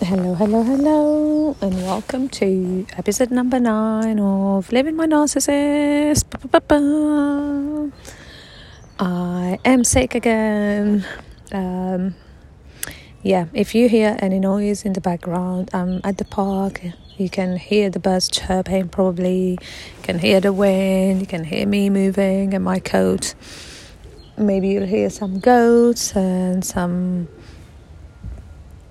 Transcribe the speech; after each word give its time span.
Hello, 0.00 0.32
hello, 0.34 0.62
hello, 0.62 1.56
and 1.60 1.74
welcome 1.82 2.28
to 2.28 2.86
episode 2.96 3.32
number 3.32 3.58
nine 3.58 4.20
of 4.20 4.70
Leaving 4.70 4.94
My 4.94 5.06
Narcissist. 5.06 6.30
Ba-ba-ba-ba. 6.30 7.90
I 9.00 9.58
am 9.64 9.82
sick 9.82 10.14
again. 10.14 11.04
Um, 11.50 12.14
yeah, 13.22 13.46
if 13.52 13.74
you 13.74 13.88
hear 13.88 14.16
any 14.20 14.38
noise 14.38 14.84
in 14.84 14.92
the 14.92 15.00
background, 15.00 15.70
I'm 15.74 16.00
at 16.04 16.18
the 16.18 16.24
park. 16.24 16.80
You 17.16 17.28
can 17.28 17.56
hear 17.56 17.90
the 17.90 17.98
birds 17.98 18.28
chirping, 18.28 18.90
probably. 18.90 19.58
You 19.58 20.02
can 20.04 20.20
hear 20.20 20.38
the 20.38 20.52
wind. 20.52 21.20
You 21.20 21.26
can 21.26 21.42
hear 21.42 21.66
me 21.66 21.90
moving 21.90 22.54
and 22.54 22.62
my 22.62 22.78
coat. 22.78 23.34
Maybe 24.36 24.68
you'll 24.68 24.86
hear 24.86 25.10
some 25.10 25.40
goats 25.40 26.14
and 26.14 26.64
some 26.64 27.26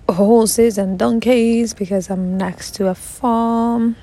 horses 0.09 0.77
and 0.77 0.97
donkeys 0.97 1.73
because 1.73 2.09
I'm 2.09 2.37
next 2.37 2.71
to 2.75 2.87
a 2.87 2.95
farm. 2.95 3.95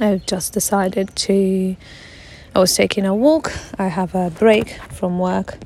I've 0.00 0.26
just 0.26 0.52
decided 0.52 1.14
to. 1.16 1.76
I 2.54 2.58
was 2.58 2.74
taking 2.74 3.04
a 3.04 3.14
walk. 3.14 3.52
I 3.78 3.88
have 3.88 4.14
a 4.14 4.30
break 4.30 4.70
from 4.92 5.18
work 5.18 5.58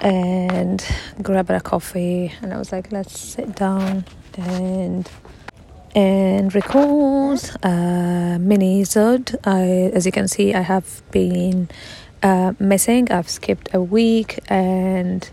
and 0.00 0.84
grab 1.22 1.50
a 1.50 1.60
coffee 1.60 2.32
and 2.42 2.52
I 2.52 2.58
was 2.58 2.72
like, 2.72 2.92
let's 2.92 3.18
sit 3.18 3.54
down 3.54 4.04
and 4.36 5.08
and 5.94 6.54
record 6.54 7.38
a 7.62 8.38
minisode. 8.40 9.36
I, 9.44 9.92
as 9.94 10.06
you 10.06 10.12
can 10.12 10.26
see, 10.26 10.54
I 10.54 10.62
have 10.62 11.02
been 11.10 11.68
uh, 12.22 12.54
missing. 12.58 13.10
I've 13.12 13.28
skipped 13.28 13.68
a 13.74 13.80
week 13.80 14.40
and 14.48 15.28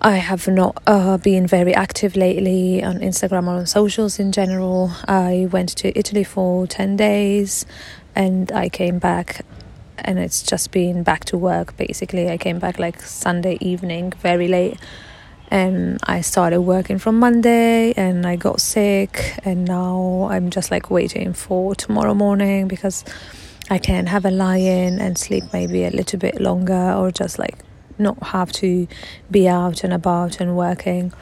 I 0.00 0.18
have 0.18 0.46
not 0.46 0.80
uh, 0.86 1.18
been 1.18 1.48
very 1.48 1.74
active 1.74 2.14
lately 2.14 2.84
on 2.84 3.00
Instagram 3.00 3.48
or 3.48 3.58
on 3.58 3.66
socials 3.66 4.20
in 4.20 4.30
general. 4.30 4.92
I 5.08 5.48
went 5.50 5.70
to 5.70 5.98
Italy 5.98 6.22
for 6.22 6.68
10 6.68 6.94
days 6.96 7.66
and 8.14 8.52
I 8.52 8.68
came 8.68 9.00
back 9.00 9.44
and 9.98 10.20
it's 10.20 10.44
just 10.44 10.70
been 10.70 11.02
back 11.02 11.24
to 11.26 11.36
work 11.36 11.76
basically. 11.76 12.30
I 12.30 12.36
came 12.36 12.60
back 12.60 12.78
like 12.78 13.02
Sunday 13.02 13.58
evening, 13.60 14.12
very 14.20 14.46
late, 14.46 14.78
and 15.50 15.98
I 16.04 16.20
started 16.20 16.60
working 16.60 17.00
from 17.00 17.18
Monday 17.18 17.92
and 17.96 18.24
I 18.24 18.36
got 18.36 18.60
sick, 18.60 19.34
and 19.44 19.64
now 19.64 20.28
I'm 20.30 20.50
just 20.50 20.70
like 20.70 20.92
waiting 20.92 21.32
for 21.32 21.74
tomorrow 21.74 22.14
morning 22.14 22.68
because 22.68 23.04
I 23.68 23.78
can 23.78 24.06
have 24.06 24.24
a 24.24 24.30
lie 24.30 24.58
in 24.58 25.00
and 25.00 25.18
sleep 25.18 25.44
maybe 25.52 25.84
a 25.84 25.90
little 25.90 26.20
bit 26.20 26.40
longer 26.40 26.92
or 26.92 27.10
just 27.10 27.40
like 27.40 27.58
not 27.98 28.22
have 28.28 28.52
to 28.52 28.86
be 29.30 29.48
out 29.48 29.84
and 29.84 29.92
about 29.92 30.40
and 30.40 30.56
working 30.56 31.12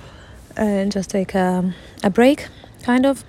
and 0.56 0.91
just 0.91 1.10
take 1.10 1.34
a, 1.34 1.74
a 2.02 2.10
break, 2.10 2.48
kind 2.83 3.06
of. 3.06 3.24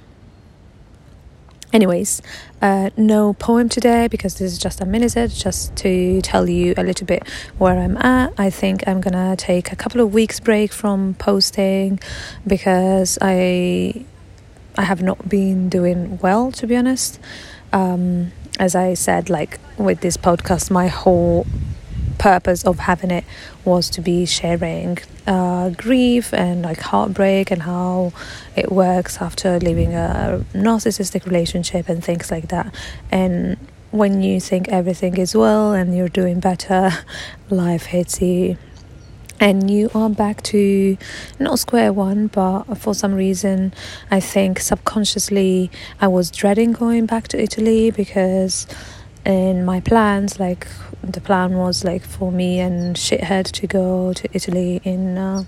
Anyways, 1.73 2.21
uh, 2.61 2.91
no 2.95 3.33
poem 3.33 3.67
today 3.67 4.07
because 4.07 4.35
this 4.35 4.53
is 4.53 4.57
just 4.57 4.79
a 4.79 4.85
minute, 4.85 5.13
just 5.31 5.75
to 5.75 6.21
tell 6.21 6.49
you 6.49 6.73
a 6.77 6.83
little 6.83 7.05
bit 7.05 7.27
where 7.57 7.77
I'm 7.77 7.97
at. 7.97 8.33
I 8.37 8.49
think 8.49 8.87
I'm 8.87 9.01
gonna 9.01 9.35
take 9.35 9.73
a 9.73 9.75
couple 9.75 9.99
of 9.99 10.13
weeks 10.13 10.39
break 10.39 10.71
from 10.71 11.15
posting 11.15 11.99
because 12.47 13.17
I 13.21 14.05
I 14.77 14.83
have 14.83 15.01
not 15.01 15.27
been 15.27 15.67
doing 15.67 16.19
well, 16.21 16.51
to 16.53 16.67
be 16.67 16.75
honest. 16.77 17.19
Um, 17.73 18.31
as 18.59 18.73
I 18.73 18.93
said, 18.93 19.29
like 19.29 19.59
with 19.77 19.99
this 19.99 20.15
podcast, 20.15 20.71
my 20.71 20.87
whole 20.87 21.45
purpose 22.17 22.63
of 22.65 22.79
having 22.79 23.11
it 23.11 23.23
was 23.65 23.89
to 23.91 24.01
be 24.01 24.25
sharing 24.25 24.97
uh, 25.25 25.69
grief 25.71 26.33
and 26.33 26.61
like 26.61 26.79
heartbreak 26.79 27.51
and 27.51 27.63
how 27.63 28.13
it 28.55 28.71
works 28.71 29.21
after 29.21 29.59
leaving 29.59 29.93
a 29.93 30.43
narcissistic 30.53 31.25
relationship 31.25 31.89
and 31.89 32.03
things 32.03 32.31
like 32.31 32.47
that. 32.49 32.73
And 33.11 33.57
when 33.91 34.21
you 34.21 34.39
think 34.39 34.67
everything 34.69 35.17
is 35.17 35.35
well 35.35 35.73
and 35.73 35.95
you're 35.95 36.09
doing 36.09 36.39
better, 36.39 36.91
life 37.49 37.87
hits 37.87 38.21
you. 38.21 38.57
And 39.39 39.69
you 39.69 39.91
are 39.93 40.09
back 40.09 40.41
to 40.43 40.97
not 41.37 41.59
square 41.59 41.93
one, 41.93 42.25
but 42.25 42.63
for 42.75 42.95
some 42.95 43.13
reason, 43.13 43.71
I 44.09 44.19
think 44.19 44.59
subconsciously 44.59 45.69
I 46.01 46.07
was 46.07 46.31
dreading 46.31 46.71
going 46.71 47.05
back 47.05 47.27
to 47.29 47.39
Italy 47.39 47.91
because 47.91 48.65
in 49.27 49.65
my 49.65 49.79
plans 49.81 50.39
like 50.39 50.65
the 51.03 51.21
plan 51.21 51.57
was 51.57 51.83
like 51.83 52.03
for 52.03 52.31
me 52.31 52.59
and 52.59 52.95
shithead 52.95 53.45
to 53.51 53.67
go 53.67 54.13
to 54.13 54.27
italy 54.33 54.81
in 54.83 55.17
uh, 55.17 55.43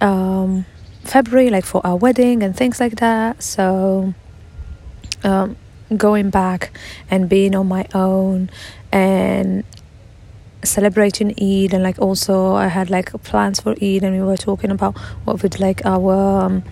um, 0.00 0.66
february 1.08 1.48
like 1.48 1.64
for 1.64 1.84
our 1.86 1.96
wedding 1.96 2.42
and 2.42 2.54
things 2.54 2.78
like 2.78 2.96
that. 2.96 3.42
So 3.42 4.14
um, 5.24 5.56
going 5.96 6.30
back 6.30 6.70
and 7.10 7.28
being 7.28 7.54
on 7.54 7.66
my 7.66 7.86
own 7.94 8.50
and 8.92 9.64
celebrating 10.64 11.30
Eid 11.40 11.72
and 11.72 11.82
like 11.82 11.98
also 11.98 12.54
I 12.54 12.68
had 12.68 12.90
like 12.90 13.12
plans 13.22 13.60
for 13.60 13.72
Eid 13.72 14.02
and 14.02 14.16
we 14.16 14.22
were 14.22 14.36
talking 14.36 14.70
about 14.70 14.98
what 15.24 15.42
would 15.42 15.60
like 15.60 15.84
our 15.84 16.42
um, 16.42 16.64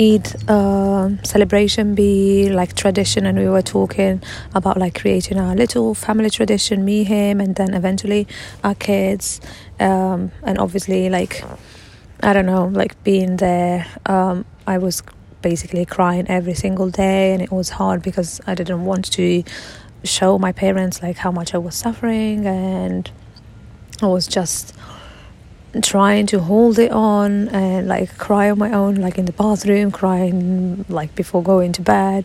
Eid 0.00 0.32
uh, 0.48 1.10
celebration 1.24 1.94
be 1.94 2.50
like 2.50 2.74
tradition 2.74 3.26
and 3.26 3.38
we 3.38 3.48
were 3.48 3.62
talking 3.62 4.22
about 4.54 4.78
like 4.78 4.98
creating 4.98 5.38
our 5.38 5.54
little 5.54 5.94
family 5.94 6.30
tradition 6.30 6.84
me 6.84 7.04
him 7.04 7.40
and 7.40 7.56
then 7.56 7.74
eventually 7.74 8.26
our 8.64 8.74
kids 8.74 9.40
um, 9.80 10.30
and 10.42 10.58
obviously 10.58 11.10
like 11.10 11.42
I 12.22 12.32
don't 12.32 12.46
know 12.46 12.66
like 12.66 13.02
being 13.04 13.36
there 13.36 13.86
um, 14.06 14.44
I 14.66 14.78
was 14.78 15.02
basically 15.42 15.84
crying 15.84 16.26
every 16.28 16.54
single 16.54 16.90
day 16.90 17.32
and 17.32 17.42
it 17.42 17.50
was 17.50 17.70
hard 17.70 18.02
because 18.02 18.40
I 18.46 18.54
didn't 18.54 18.84
want 18.84 19.10
to 19.12 19.44
show 20.04 20.38
my 20.38 20.52
parents 20.52 21.02
like 21.02 21.18
how 21.18 21.30
much 21.30 21.54
I 21.54 21.58
was 21.58 21.74
suffering 21.74 22.46
and 22.46 23.10
I 24.00 24.06
was 24.06 24.26
just 24.26 24.74
trying 25.82 26.26
to 26.26 26.40
hold 26.40 26.78
it 26.78 26.90
on 26.92 27.48
and 27.48 27.88
like 27.88 28.16
cry 28.16 28.50
on 28.50 28.58
my 28.58 28.72
own 28.72 28.94
like 28.96 29.18
in 29.18 29.26
the 29.26 29.32
bathroom 29.32 29.90
crying 29.90 30.84
like 30.88 31.14
before 31.14 31.42
going 31.42 31.72
to 31.72 31.82
bed 31.82 32.24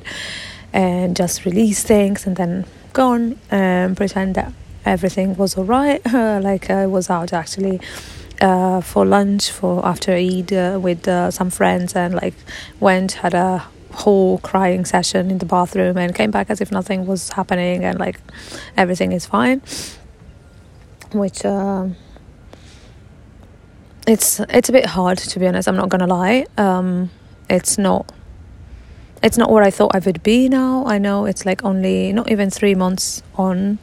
and 0.71 1.15
just 1.15 1.45
release 1.45 1.83
things 1.83 2.25
and 2.25 2.37
then 2.37 2.65
go 2.93 3.09
on 3.09 3.39
and 3.51 3.97
pretend 3.97 4.35
that 4.35 4.53
everything 4.85 5.35
was 5.35 5.57
all 5.57 5.65
right 5.65 6.01
like 6.13 6.69
i 6.69 6.85
was 6.85 7.09
out 7.09 7.33
actually 7.33 7.79
uh, 8.41 8.81
for 8.81 9.05
lunch 9.05 9.51
for 9.51 9.85
after 9.85 10.11
Eid 10.11 10.51
uh, 10.51 10.79
with 10.81 11.07
uh, 11.07 11.31
some 11.31 11.49
friends 11.49 11.95
and 11.95 12.13
like 12.13 12.33
went 12.79 13.13
had 13.13 13.33
a 13.33 13.65
whole 13.93 14.39
crying 14.39 14.85
session 14.85 15.31
in 15.31 15.37
the 15.37 15.45
bathroom 15.45 15.97
and 15.97 16.15
came 16.15 16.31
back 16.31 16.49
as 16.49 16.61
if 16.61 16.71
nothing 16.71 17.05
was 17.05 17.29
happening 17.29 17.83
and 17.85 17.99
like 17.99 18.19
everything 18.75 19.11
is 19.11 19.25
fine 19.25 19.61
which 21.13 21.45
um, 21.45 21.95
it's 24.07 24.39
it's 24.41 24.69
a 24.69 24.71
bit 24.71 24.85
hard 24.85 25.17
to 25.17 25.39
be 25.39 25.47
honest. 25.47 25.67
I'm 25.67 25.75
not 25.75 25.89
gonna 25.89 26.07
lie. 26.07 26.45
Um, 26.57 27.09
it's 27.49 27.77
not 27.77 28.11
it's 29.21 29.37
not 29.37 29.49
where 29.49 29.63
I 29.63 29.71
thought 29.71 29.95
I 29.95 29.99
would 29.99 30.21
be 30.23 30.49
now. 30.49 30.85
I 30.85 30.97
know 30.97 31.25
it's 31.25 31.45
like 31.45 31.63
only 31.63 32.11
not 32.11 32.29
even 32.31 32.49
three 32.49 32.75
months 32.75 33.23
on 33.35 33.79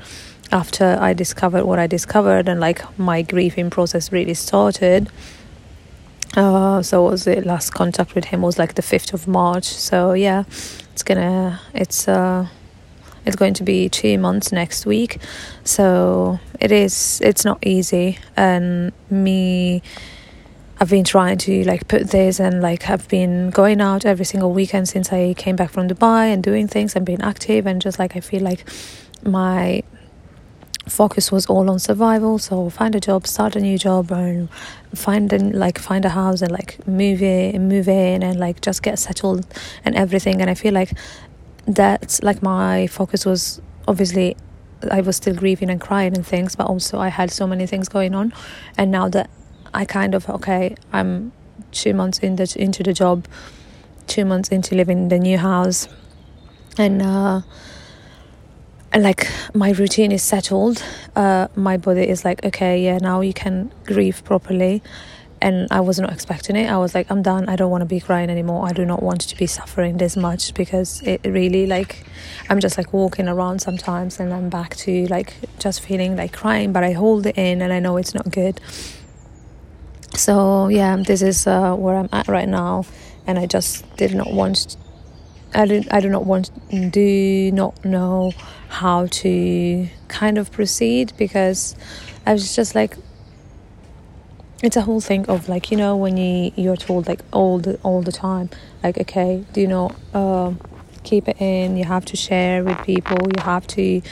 after 0.52 0.98
I 1.00 1.14
discovered 1.14 1.64
what 1.64 1.78
I 1.78 1.86
discovered 1.86 2.48
and 2.48 2.60
like 2.60 2.82
my 2.98 3.22
grieving 3.22 3.70
process 3.70 4.12
really 4.12 4.34
started. 4.34 5.08
Uh, 6.36 6.80
so 6.80 7.02
was 7.02 7.24
the 7.24 7.40
last 7.40 7.70
contact 7.70 8.14
with 8.14 8.26
him 8.26 8.42
was 8.42 8.58
like 8.58 8.74
the 8.74 8.82
fifth 8.82 9.12
of 9.12 9.26
March. 9.26 9.64
So 9.64 10.12
yeah, 10.12 10.44
it's 10.92 11.02
gonna 11.02 11.60
it's 11.74 12.06
uh 12.06 12.46
it's 13.26 13.36
going 13.36 13.54
to 13.54 13.64
be 13.64 13.88
two 13.88 14.18
months 14.18 14.52
next 14.52 14.86
week. 14.86 15.18
So 15.64 16.38
it 16.60 16.72
is 16.72 17.20
it's 17.24 17.44
not 17.44 17.58
easy 17.66 18.18
and 18.36 18.92
me 19.10 19.82
I've 20.80 20.88
been 20.88 21.04
trying 21.04 21.36
to 21.38 21.64
like 21.64 21.88
put 21.88 22.08
this 22.08 22.40
and 22.40 22.62
like 22.62 22.88
I've 22.88 23.06
been 23.08 23.50
going 23.50 23.82
out 23.82 24.06
every 24.06 24.24
single 24.24 24.52
weekend 24.52 24.88
since 24.88 25.12
I 25.12 25.34
came 25.34 25.56
back 25.56 25.70
from 25.70 25.88
Dubai 25.88 26.32
and 26.32 26.42
doing 26.42 26.68
things 26.68 26.96
and 26.96 27.04
being 27.04 27.20
active 27.20 27.66
and 27.66 27.82
just 27.82 27.98
like 27.98 28.16
I 28.16 28.20
feel 28.20 28.42
like 28.42 28.66
my 29.22 29.82
focus 30.90 31.30
was 31.32 31.46
all 31.46 31.70
on 31.70 31.78
survival. 31.78 32.38
So 32.38 32.70
find 32.70 32.94
a 32.94 33.00
job 33.00 33.26
start 33.26 33.56
a 33.56 33.60
new 33.60 33.78
job 33.78 34.10
and 34.10 34.48
find 34.94 35.32
and 35.32 35.54
like 35.54 35.78
find 35.78 36.04
a 36.04 36.10
house 36.10 36.42
and 36.42 36.50
like 36.50 36.86
move 36.86 37.22
in 37.22 37.68
move 37.68 37.88
in 37.88 38.22
and 38.22 38.38
like 38.38 38.60
just 38.60 38.82
get 38.82 38.98
settled 38.98 39.46
and 39.84 39.94
everything. 39.96 40.40
And 40.40 40.50
I 40.50 40.54
feel 40.54 40.74
like 40.74 40.92
that's 41.66 42.22
like 42.22 42.42
my 42.42 42.86
focus 42.86 43.24
was 43.24 43.60
obviously 43.86 44.36
I 44.90 45.00
was 45.00 45.16
still 45.16 45.34
grieving 45.34 45.70
and 45.70 45.80
crying 45.80 46.14
and 46.14 46.26
things 46.26 46.56
but 46.56 46.66
also 46.66 46.98
I 46.98 47.08
had 47.08 47.30
so 47.30 47.46
many 47.46 47.66
things 47.66 47.88
going 47.88 48.14
on. 48.14 48.32
And 48.76 48.90
now 48.90 49.08
that 49.08 49.30
I 49.72 49.84
kind 49.84 50.14
of 50.14 50.28
okay. 50.28 50.74
I'm 50.92 51.32
two 51.70 51.94
months 51.94 52.18
in 52.18 52.36
the, 52.36 52.54
into 52.58 52.82
the 52.82 52.92
job, 52.92 53.26
two 54.06 54.24
months 54.24 54.48
into 54.48 54.74
living 54.74 54.98
in 54.98 55.08
the 55.08 55.18
new 55.18 55.38
house, 55.38 55.88
and 56.76 57.02
uh, 57.02 57.42
like 58.94 59.28
my 59.54 59.70
routine 59.70 60.12
is 60.12 60.22
settled. 60.22 60.82
Uh, 61.14 61.48
my 61.54 61.76
body 61.76 62.08
is 62.08 62.24
like 62.24 62.44
okay, 62.44 62.82
yeah, 62.82 62.98
now 62.98 63.20
you 63.20 63.32
can 63.32 63.72
grieve 63.84 64.24
properly, 64.24 64.82
and 65.40 65.68
I 65.70 65.80
was 65.80 65.98
not 65.98 66.12
expecting 66.12 66.56
it. 66.56 66.68
I 66.68 66.76
was 66.78 66.94
like, 66.94 67.10
I'm 67.10 67.22
done. 67.22 67.48
I 67.48 67.56
don't 67.56 67.70
want 67.70 67.82
to 67.82 67.86
be 67.86 68.00
crying 68.00 68.30
anymore. 68.30 68.66
I 68.66 68.72
do 68.72 68.84
not 68.84 69.02
want 69.02 69.22
to 69.22 69.36
be 69.36 69.46
suffering 69.46 69.96
this 69.96 70.16
much 70.16 70.54
because 70.54 71.02
it 71.02 71.20
really 71.24 71.66
like 71.66 72.04
I'm 72.48 72.60
just 72.60 72.76
like 72.76 72.92
walking 72.92 73.28
around 73.28 73.60
sometimes 73.60 74.20
and 74.20 74.32
I'm 74.32 74.50
back 74.50 74.76
to 74.76 75.06
like 75.06 75.34
just 75.58 75.80
feeling 75.80 76.16
like 76.16 76.32
crying, 76.32 76.72
but 76.72 76.84
I 76.84 76.92
hold 76.92 77.26
it 77.26 77.38
in 77.38 77.62
and 77.62 77.72
I 77.72 77.78
know 77.78 77.96
it's 77.96 78.14
not 78.14 78.30
good. 78.30 78.60
So 80.14 80.68
yeah, 80.68 80.96
this 80.96 81.22
is 81.22 81.46
uh, 81.46 81.74
where 81.74 81.96
I'm 81.96 82.08
at 82.12 82.28
right 82.28 82.48
now, 82.48 82.84
and 83.26 83.38
I 83.38 83.46
just 83.46 83.84
did 83.96 84.14
not 84.14 84.32
want. 84.32 84.76
I 85.52 85.66
did, 85.66 85.88
I 85.90 86.00
do 86.00 86.08
not 86.08 86.26
want 86.26 86.50
do 86.92 87.50
not 87.52 87.84
know 87.84 88.32
how 88.68 89.06
to 89.06 89.88
kind 90.08 90.38
of 90.38 90.52
proceed 90.52 91.12
because 91.16 91.74
I 92.24 92.32
was 92.32 92.54
just 92.54 92.74
like 92.74 92.96
it's 94.62 94.76
a 94.76 94.82
whole 94.82 95.00
thing 95.00 95.26
of 95.26 95.48
like 95.48 95.70
you 95.70 95.76
know 95.76 95.96
when 95.96 96.16
you 96.16 96.52
you're 96.54 96.76
told 96.76 97.08
like 97.08 97.22
all 97.32 97.58
the 97.58 97.78
all 97.82 98.02
the 98.02 98.12
time 98.12 98.50
like 98.82 98.98
okay 98.98 99.44
do 99.52 99.62
you 99.62 99.66
not 99.66 99.96
uh, 100.14 100.52
keep 101.02 101.28
it 101.28 101.40
in 101.40 101.76
you 101.76 101.84
have 101.84 102.04
to 102.04 102.16
share 102.16 102.62
with 102.62 102.78
people 102.84 103.16
you 103.36 103.42
have 103.42 103.66
to 103.66 104.02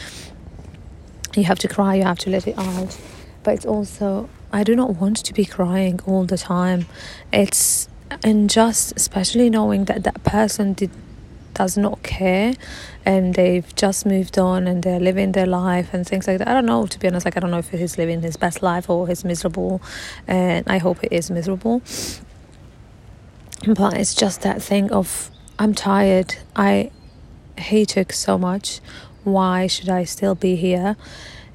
you 1.37 1.45
have 1.45 1.59
to 1.59 1.69
cry 1.69 1.95
you 1.95 2.03
have 2.03 2.19
to 2.19 2.31
let 2.31 2.47
it 2.47 2.59
out. 2.59 2.99
But 3.43 3.55
it's 3.55 3.67
also 3.67 4.29
i 4.53 4.65
do 4.65 4.75
not 4.75 4.97
want 4.97 5.19
to 5.19 5.33
be 5.35 5.45
crying 5.45 6.01
all 6.07 6.25
the 6.25 6.39
time. 6.39 6.87
It's 7.33 7.89
and 8.23 8.49
just 8.49 8.97
especially 8.97 9.51
knowing 9.51 9.85
that 9.85 10.03
that 10.05 10.25
person 10.25 10.73
did 10.73 10.91
does 11.59 11.77
not 11.77 12.01
care 12.05 12.55
and 13.05 13.35
they've 13.35 13.75
just 13.75 14.07
moved 14.07 14.39
on 14.39 14.69
and 14.69 14.85
they're 14.85 15.01
living 15.01 15.33
their 15.33 15.47
life 15.47 15.93
and 15.93 16.07
things 16.07 16.29
like 16.29 16.39
that. 16.39 16.47
I 16.47 16.55
don't 16.55 16.67
know, 16.67 16.87
to 16.87 16.99
be 17.01 17.09
honest, 17.09 17.25
like 17.25 17.37
I 17.37 17.41
don't 17.41 17.51
know 17.51 17.59
if 17.59 17.71
he's 17.71 17.99
living 17.99 18.23
his 18.23 18.37
best 18.37 18.63
life 18.63 18.89
or 18.89 19.09
he's 19.09 19.25
miserable 19.25 19.83
and 20.29 20.65
I 20.69 20.79
hope 20.79 21.03
it 21.03 21.13
is 21.13 21.33
miserable. 21.33 21.83
But 23.67 23.95
it's 23.95 24.15
just 24.15 24.43
that 24.43 24.63
thing 24.63 24.93
of 24.93 25.33
I'm 25.59 25.75
tired. 25.75 26.37
I 26.55 26.93
hate 27.57 27.97
it 27.97 28.13
so 28.13 28.39
much. 28.39 28.81
Why 29.25 29.67
should 29.67 29.89
I 29.89 30.05
still 30.05 30.37
be 30.37 30.55
here? 30.55 30.97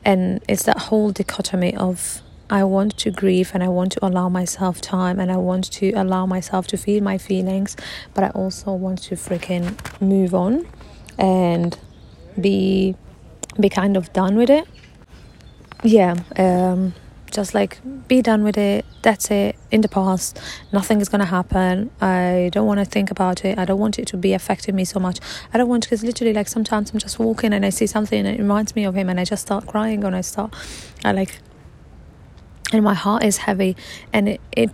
And 0.04 0.44
it's 0.50 0.64
that 0.64 0.80
whole 0.90 1.12
dichotomy 1.12 1.78
of 1.78 2.22
I 2.54 2.64
want 2.64 2.96
to 3.00 3.10
grieve 3.10 3.50
and 3.56 3.64
I 3.64 3.68
want 3.68 3.94
to 3.94 4.06
allow 4.06 4.30
myself 4.30 4.80
time 4.80 5.20
and 5.20 5.32
I 5.32 5.38
want 5.38 5.72
to 5.80 5.90
allow 5.94 6.28
myself 6.28 6.68
to 6.68 6.78
feel 6.78 7.02
my 7.02 7.18
feelings, 7.18 7.76
but 8.14 8.24
I 8.24 8.30
also 8.30 8.74
want 8.74 9.00
to 9.08 9.16
freaking 9.16 9.66
move 10.00 10.36
on 10.36 10.68
and 11.18 11.76
be 12.40 12.96
be 13.60 13.70
kind 13.70 13.98
of 13.98 14.14
done 14.14 14.36
with 14.36 14.52
it. 14.52 14.68
Yeah, 15.84 16.14
um, 16.38 16.94
just 17.32 17.56
like 17.56 17.80
be 18.08 18.22
done 18.22 18.44
with 18.44 18.58
it. 18.60 18.86
That's 19.02 19.32
it. 19.32 19.56
In 19.72 19.82
the 19.82 19.90
past, 19.90 20.40
nothing 20.72 21.02
is 21.02 21.10
gonna 21.10 21.26
happen. 21.26 21.90
I 22.02 22.52
don't 22.54 22.68
want 22.68 22.80
to 22.80 22.86
think 22.86 23.10
about 23.10 23.44
it. 23.46 23.58
I 23.58 23.66
don't 23.66 23.80
want 23.80 23.98
it 23.98 24.06
to 24.10 24.18
be 24.18 24.34
affecting 24.34 24.76
me 24.76 24.86
so 24.86 25.00
much. 25.00 25.18
I 25.52 25.58
don't 25.58 25.70
want 25.70 25.86
because 25.86 26.04
literally, 26.04 26.34
like 26.34 26.48
sometimes 26.48 26.92
I'm 26.92 27.00
just 27.00 27.18
walking 27.18 27.52
and 27.52 27.66
I 27.66 27.72
see 27.72 27.88
something 27.88 28.20
and 28.28 28.36
it 28.36 28.40
reminds 28.40 28.76
me 28.76 28.84
of 28.86 28.94
him, 28.94 29.10
and 29.10 29.20
I 29.20 29.26
just 29.26 29.42
start 29.42 29.66
crying 29.66 30.04
and 30.04 30.16
I 30.16 30.22
start, 30.22 30.54
I 31.04 31.14
like 31.14 31.40
and 32.74 32.84
my 32.84 32.94
heart 32.94 33.24
is 33.24 33.38
heavy 33.38 33.76
and 34.12 34.30
it 34.30 34.42
it 34.52 34.72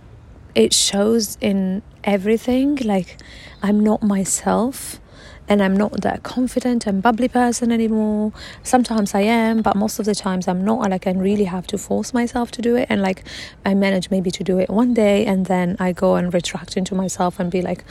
it 0.54 0.72
shows 0.72 1.38
in 1.40 1.82
everything 2.04 2.76
like 2.76 3.18
i'm 3.62 3.78
not 3.80 4.02
myself 4.02 5.00
and 5.48 5.62
i'm 5.62 5.76
not 5.76 6.00
that 6.00 6.22
confident 6.22 6.86
and 6.86 7.02
bubbly 7.02 7.28
person 7.28 7.72
anymore. 7.72 8.32
Sometimes 8.62 9.14
i 9.14 9.20
am 9.20 9.62
but 9.62 9.76
most 9.76 9.98
of 9.98 10.06
the 10.06 10.14
times 10.14 10.48
i'm 10.48 10.64
not 10.64 10.88
like 10.90 11.06
i 11.06 11.12
really 11.12 11.44
have 11.44 11.66
to 11.66 11.78
force 11.78 12.14
myself 12.14 12.50
to 12.52 12.62
do 12.62 12.76
it 12.76 12.86
and 12.88 13.02
like 13.02 13.24
i 13.64 13.74
manage 13.74 14.10
maybe 14.10 14.30
to 14.30 14.44
do 14.44 14.58
it 14.58 14.70
one 14.70 14.94
day 14.94 15.26
and 15.26 15.46
then 15.46 15.76
i 15.78 15.92
go 15.92 16.14
and 16.16 16.32
retract 16.32 16.76
into 16.76 16.94
myself 16.94 17.38
and 17.38 17.50
be 17.50 17.62
like 17.62 17.84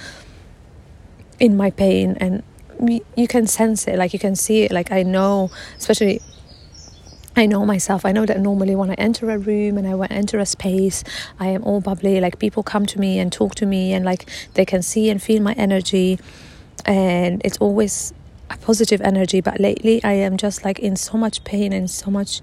in 1.40 1.56
my 1.56 1.70
pain 1.70 2.18
and 2.20 2.44
you 3.16 3.28
can 3.28 3.46
sense 3.46 3.88
it 3.88 3.98
like 3.98 4.14
you 4.14 4.20
can 4.20 4.36
see 4.36 4.64
it 4.64 4.72
like 4.72 4.92
i 4.92 5.04
know 5.04 5.52
especially 5.78 6.22
I 7.40 7.46
know 7.46 7.66
myself. 7.66 8.06
I 8.06 8.12
know 8.12 8.26
that 8.26 8.42
normally 8.42 8.76
when 8.76 8.90
I 8.90 8.96
enter 8.96 9.30
a 9.32 9.38
room 9.38 9.78
and 9.78 9.88
I 9.88 10.06
enter 10.08 10.40
a 10.40 10.46
space, 10.46 11.06
I 11.40 11.48
am 11.48 11.64
all 11.64 11.80
bubbly. 11.80 12.20
Like 12.20 12.38
people 12.38 12.64
come 12.64 12.86
to 12.88 13.00
me 13.00 13.18
and 13.18 13.32
talk 13.32 13.56
to 13.56 13.66
me, 13.66 13.94
and 13.94 14.04
like 14.04 14.30
they 14.56 14.66
can 14.66 14.82
see 14.82 15.10
and 15.10 15.24
feel 15.24 15.42
my 15.42 15.54
energy, 15.54 16.20
and 16.86 17.42
it's 17.46 17.58
always 17.60 18.14
a 18.50 18.58
positive 18.58 19.00
energy. 19.00 19.40
But 19.40 19.58
lately, 19.62 20.04
I 20.04 20.14
am 20.14 20.36
just 20.36 20.66
like 20.66 20.80
in 20.80 20.98
so 20.98 21.18
much 21.18 21.46
pain 21.46 21.72
and 21.72 21.90
so 21.90 22.12
much. 22.12 22.42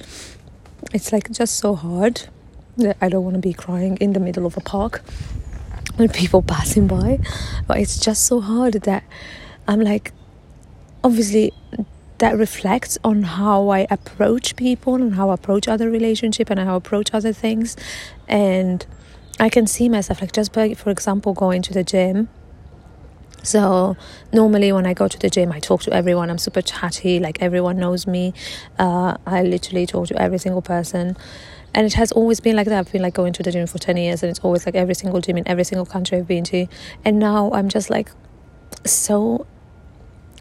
It's 0.94 1.12
like 1.12 1.30
just 1.30 1.58
so 1.58 1.74
hard 1.74 2.22
that 2.78 2.96
I 2.98 3.10
don't 3.10 3.22
want 3.22 3.34
to 3.34 3.40
be 3.40 3.52
crying 3.52 3.98
in 3.98 4.14
the 4.14 4.20
middle 4.20 4.46
of 4.46 4.56
a 4.56 4.60
park 4.62 5.02
when 5.96 6.08
people 6.08 6.40
passing 6.40 6.86
by. 6.86 7.20
But 7.66 7.80
it's 7.80 8.00
just 8.00 8.24
so 8.24 8.40
hard 8.40 8.72
that 8.84 9.04
I'm 9.68 9.82
like, 9.82 10.12
obviously 11.04 11.52
that 12.18 12.36
reflects 12.36 12.96
on 13.04 13.22
how 13.22 13.68
I 13.68 13.86
approach 13.90 14.56
people 14.56 14.94
and 14.94 15.14
how 15.14 15.30
I 15.30 15.34
approach 15.34 15.68
other 15.68 15.90
relationship 15.90 16.50
and 16.50 16.58
how 16.58 16.74
I 16.74 16.76
approach 16.76 17.12
other 17.12 17.32
things. 17.32 17.76
And 18.26 18.86
I 19.38 19.48
can 19.48 19.66
see 19.66 19.88
myself 19.88 20.20
like 20.20 20.32
just 20.32 20.52
by 20.52 20.74
for 20.74 20.90
example 20.90 21.34
going 21.34 21.62
to 21.62 21.74
the 21.74 21.84
gym. 21.84 22.28
So 23.42 23.96
normally 24.32 24.72
when 24.72 24.86
I 24.86 24.94
go 24.94 25.08
to 25.08 25.18
the 25.18 25.28
gym 25.28 25.52
I 25.52 25.60
talk 25.60 25.82
to 25.82 25.92
everyone. 25.92 26.30
I'm 26.30 26.38
super 26.38 26.62
chatty 26.62 27.20
like 27.20 27.42
everyone 27.42 27.78
knows 27.78 28.06
me. 28.06 28.32
Uh, 28.78 29.16
I 29.26 29.42
literally 29.42 29.86
talk 29.86 30.08
to 30.08 30.20
every 30.20 30.38
single 30.38 30.62
person. 30.62 31.16
And 31.74 31.86
it 31.86 31.92
has 31.94 32.10
always 32.12 32.40
been 32.40 32.56
like 32.56 32.66
that. 32.68 32.78
I've 32.78 32.92
been 32.92 33.02
like 33.02 33.12
going 33.12 33.34
to 33.34 33.42
the 33.42 33.52
gym 33.52 33.66
for 33.66 33.76
10 33.76 33.98
years 33.98 34.22
and 34.22 34.30
it's 34.30 34.40
always 34.40 34.64
like 34.64 34.74
every 34.74 34.94
single 34.94 35.20
gym 35.20 35.36
in 35.36 35.46
every 35.46 35.64
single 35.64 35.84
country 35.84 36.16
I've 36.16 36.26
been 36.26 36.44
to. 36.44 36.66
And 37.04 37.18
now 37.18 37.50
I'm 37.52 37.68
just 37.68 37.90
like 37.90 38.08
so 38.86 39.46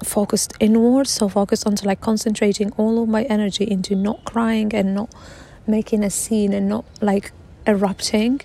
focused 0.04 0.54
inwards 0.60 1.10
so 1.10 1.30
focused 1.30 1.66
on 1.66 1.76
like 1.84 2.02
concentrating 2.02 2.72
all 2.74 3.02
of 3.02 3.10
my 3.10 3.24
energy 3.24 3.64
into 3.64 3.96
not 3.96 4.24
crying 4.26 4.74
and 4.74 4.94
not 4.94 5.14
making 5.66 6.04
a 6.04 6.10
scene 6.10 6.54
and 6.54 6.68
not 6.68 6.86
like 7.02 7.32
erupting 7.66 8.42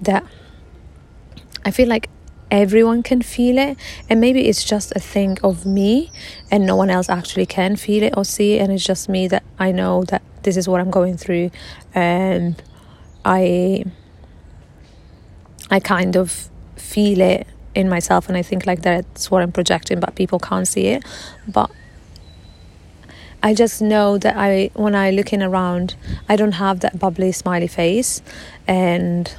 that 0.00 0.24
i 1.64 1.70
feel 1.70 1.88
like 1.88 2.08
everyone 2.50 3.02
can 3.02 3.22
feel 3.22 3.58
it. 3.58 3.78
And 4.08 4.20
maybe 4.20 4.48
it's 4.48 4.64
just 4.64 4.92
a 4.96 5.00
thing 5.00 5.38
of 5.42 5.64
me 5.64 6.10
and 6.50 6.66
no 6.66 6.76
one 6.76 6.90
else 6.90 7.08
actually 7.08 7.46
can 7.46 7.76
feel 7.76 8.02
it 8.02 8.14
or 8.16 8.24
see 8.24 8.54
it. 8.54 8.62
And 8.62 8.72
it's 8.72 8.84
just 8.84 9.08
me 9.08 9.28
that 9.28 9.42
i 9.58 9.72
know 9.72 10.04
that 10.04 10.22
this 10.42 10.56
is 10.56 10.68
what 10.68 10.80
i'm 10.80 10.90
going 10.90 11.16
through. 11.16 11.50
And 11.94 12.60
i 13.24 13.84
i 15.70 15.78
kind 15.78 16.16
of 16.16 16.50
feel 16.76 17.20
it 17.20 17.46
in 17.74 17.88
myself 17.88 18.28
and 18.28 18.36
I 18.36 18.42
think 18.42 18.66
like 18.66 18.82
that's 18.82 19.30
what 19.30 19.42
I'm 19.42 19.52
projecting 19.52 20.00
but 20.00 20.14
people 20.14 20.38
can't 20.38 20.66
see 20.66 20.86
it. 20.88 21.04
But 21.46 21.70
I 23.42 23.54
just 23.54 23.80
know 23.80 24.18
that 24.18 24.36
I 24.36 24.70
when 24.74 24.94
I 24.94 25.10
looking 25.10 25.42
around 25.42 25.96
I 26.28 26.36
don't 26.36 26.52
have 26.52 26.80
that 26.80 26.98
bubbly 26.98 27.32
smiley 27.32 27.68
face 27.68 28.22
and 28.66 29.32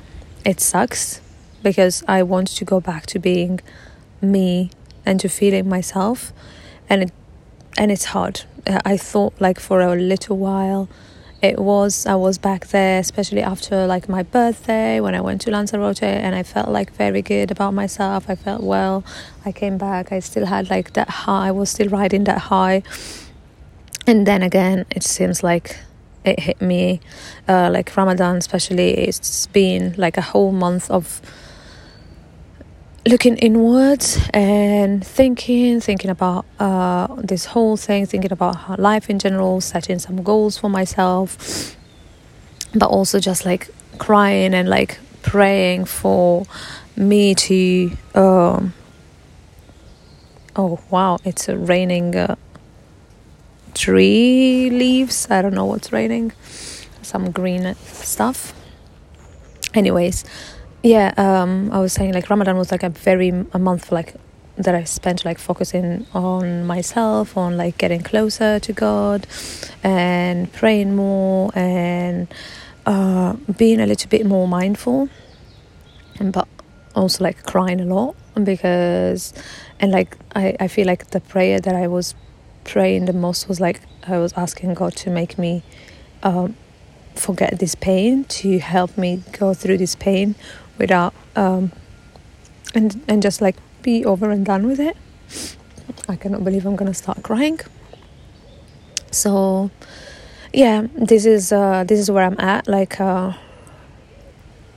it 0.43 0.59
sucks 0.59 1.21
because 1.61 2.03
I 2.07 2.23
want 2.23 2.47
to 2.47 2.65
go 2.65 2.79
back 2.79 3.05
to 3.07 3.19
being 3.19 3.59
me 4.21 4.71
and 5.05 5.19
to 5.19 5.29
feeling 5.29 5.69
myself 5.69 6.33
and 6.89 7.03
it 7.03 7.11
and 7.77 7.91
it's 7.91 8.05
hard. 8.05 8.41
Uh, 8.67 8.79
I 8.85 8.97
thought 8.97 9.33
like 9.39 9.59
for 9.59 9.81
a 9.81 9.95
little 9.95 10.37
while 10.37 10.89
it 11.41 11.57
was 11.57 12.05
I 12.05 12.15
was 12.15 12.37
back 12.37 12.67
there 12.67 12.99
especially 12.99 13.41
after 13.41 13.87
like 13.87 14.07
my 14.07 14.23
birthday 14.23 14.99
when 14.99 15.15
I 15.15 15.21
went 15.21 15.41
to 15.41 15.51
Lanzarote 15.51 16.03
and 16.03 16.35
I 16.35 16.43
felt 16.43 16.69
like 16.69 16.93
very 16.93 17.21
good 17.21 17.49
about 17.49 17.73
myself. 17.73 18.29
I 18.29 18.35
felt 18.35 18.61
well. 18.61 19.03
I 19.43 19.51
came 19.51 19.77
back. 19.77 20.11
I 20.11 20.19
still 20.19 20.45
had 20.45 20.69
like 20.69 20.93
that 20.93 21.09
high 21.09 21.47
I 21.47 21.51
was 21.51 21.69
still 21.71 21.89
riding 21.89 22.25
that 22.25 22.37
high. 22.37 22.83
And 24.05 24.27
then 24.27 24.43
again 24.43 24.85
it 24.91 25.03
seems 25.03 25.43
like 25.43 25.77
it 26.23 26.39
hit 26.39 26.61
me 26.61 27.01
uh, 27.47 27.69
like 27.71 27.95
Ramadan 27.97 28.35
especially. 28.37 28.91
It's 28.91 29.47
been 29.47 29.95
like 29.97 30.17
a 30.17 30.21
whole 30.21 30.51
month 30.51 30.91
of 30.91 31.21
looking 33.05 33.37
inwards 33.37 34.19
and 34.33 35.05
thinking, 35.05 35.79
thinking 35.79 36.09
about 36.09 36.45
uh, 36.59 37.07
this 37.17 37.45
whole 37.45 37.77
thing, 37.77 38.05
thinking 38.05 38.31
about 38.31 38.79
life 38.79 39.09
in 39.09 39.19
general, 39.19 39.61
setting 39.61 39.99
some 39.99 40.21
goals 40.23 40.57
for 40.57 40.69
myself, 40.69 41.75
but 42.73 42.87
also 42.87 43.19
just 43.19 43.45
like 43.45 43.69
crying 43.97 44.53
and 44.53 44.69
like 44.69 44.99
praying 45.23 45.85
for 45.85 46.45
me 46.95 47.33
to. 47.35 47.91
Um, 48.13 48.73
oh 50.55 50.79
wow! 50.89 51.17
It's 51.23 51.47
raining 51.49 52.15
uh, 52.15 52.35
tree 53.73 54.69
leaves. 54.69 55.27
I 55.29 55.41
don't 55.41 55.53
know 55.53 55.65
what's 55.65 55.91
raining. 55.91 56.33
Some 57.01 57.31
green 57.31 57.75
stuff. 57.75 58.53
Anyways, 59.73 60.25
yeah 60.83 61.13
um 61.17 61.71
i 61.71 61.79
was 61.79 61.93
saying 61.93 62.13
like 62.13 62.29
ramadan 62.29 62.57
was 62.57 62.71
like 62.71 62.83
a 62.83 62.89
very 62.89 63.29
a 63.29 63.59
month 63.59 63.91
like 63.91 64.15
that 64.57 64.75
i 64.75 64.83
spent 64.83 65.23
like 65.23 65.37
focusing 65.37 66.05
on 66.13 66.65
myself 66.65 67.37
on 67.37 67.57
like 67.57 67.77
getting 67.77 68.01
closer 68.01 68.59
to 68.59 68.73
god 68.73 69.25
and 69.83 70.51
praying 70.53 70.95
more 70.95 71.51
and 71.55 72.27
uh 72.85 73.33
being 73.57 73.79
a 73.79 73.85
little 73.85 74.09
bit 74.09 74.25
more 74.25 74.47
mindful 74.47 75.07
and 76.19 76.33
but 76.33 76.47
also 76.95 77.23
like 77.23 77.43
crying 77.43 77.79
a 77.79 77.85
lot 77.85 78.15
because 78.43 79.33
and 79.79 79.91
like 79.91 80.17
I, 80.35 80.55
I 80.59 80.67
feel 80.67 80.87
like 80.87 81.11
the 81.11 81.19
prayer 81.19 81.59
that 81.59 81.75
I 81.75 81.87
was 81.87 82.15
praying 82.63 83.05
the 83.05 83.13
most 83.13 83.47
was 83.47 83.59
like 83.59 83.81
I 84.07 84.17
was 84.17 84.33
asking 84.33 84.73
God 84.75 84.95
to 84.97 85.09
make 85.09 85.37
me 85.37 85.63
um, 86.23 86.55
forget 87.15 87.59
this 87.59 87.75
pain, 87.75 88.23
to 88.25 88.59
help 88.59 88.97
me 88.97 89.23
go 89.31 89.53
through 89.53 89.77
this 89.77 89.95
pain 89.95 90.35
without 90.81 91.13
um, 91.35 91.71
and 92.73 93.01
and 93.07 93.21
just 93.21 93.39
like 93.41 93.55
be 93.81 94.03
over 94.03 94.31
and 94.31 94.45
done 94.45 94.67
with 94.67 94.79
it. 94.79 94.97
I 96.09 96.15
cannot 96.15 96.43
believe 96.43 96.65
I'm 96.65 96.75
gonna 96.75 96.93
start 96.93 97.23
crying. 97.23 97.59
So 99.11 99.69
yeah, 100.53 100.87
this 100.95 101.25
is 101.25 101.51
uh, 101.51 101.85
this 101.85 101.99
is 101.99 102.11
where 102.11 102.25
I'm 102.25 102.39
at. 102.39 102.67
Like 102.67 102.99
uh, 102.99 103.33